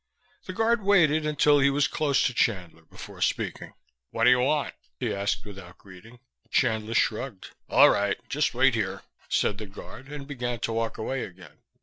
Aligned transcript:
The 0.45 0.53
guard 0.53 0.81
waited 0.81 1.27
until 1.27 1.59
he 1.59 1.69
was 1.69 1.87
close 1.87 2.23
to 2.23 2.33
Chandler 2.33 2.85
before 2.85 3.21
speaking. 3.21 3.73
"What 4.09 4.23
do 4.23 4.31
you 4.31 4.39
want?" 4.39 4.73
he 4.99 5.13
asked 5.13 5.45
without 5.45 5.77
greeting. 5.77 6.17
Chandler 6.49 6.95
shrugged. 6.95 7.51
"All 7.69 7.91
right, 7.91 8.17
just 8.27 8.55
wait 8.55 8.73
here," 8.73 9.03
said 9.29 9.59
the 9.59 9.67
guard, 9.67 10.07
and 10.07 10.25
began 10.25 10.59
to 10.61 10.73
walk 10.73 10.97
away 10.97 11.23
again. 11.23 11.59